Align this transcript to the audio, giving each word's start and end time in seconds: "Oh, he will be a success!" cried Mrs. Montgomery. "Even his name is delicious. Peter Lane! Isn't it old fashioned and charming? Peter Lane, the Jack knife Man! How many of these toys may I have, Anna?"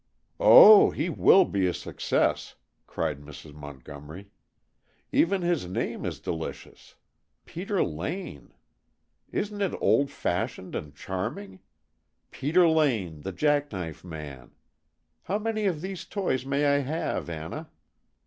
"Oh, 0.39 0.89
he 0.89 1.11
will 1.11 1.45
be 1.45 1.67
a 1.67 1.75
success!" 1.75 2.55
cried 2.87 3.21
Mrs. 3.21 3.53
Montgomery. 3.53 4.31
"Even 5.11 5.43
his 5.43 5.67
name 5.67 6.05
is 6.05 6.19
delicious. 6.19 6.95
Peter 7.45 7.83
Lane! 7.83 8.51
Isn't 9.31 9.61
it 9.61 9.77
old 9.79 10.09
fashioned 10.09 10.73
and 10.73 10.95
charming? 10.95 11.59
Peter 12.31 12.67
Lane, 12.67 13.21
the 13.21 13.31
Jack 13.31 13.71
knife 13.71 14.03
Man! 14.03 14.53
How 15.25 15.37
many 15.37 15.65
of 15.67 15.81
these 15.81 16.03
toys 16.03 16.47
may 16.47 16.65
I 16.65 16.79
have, 16.79 17.29
Anna?" 17.29 17.69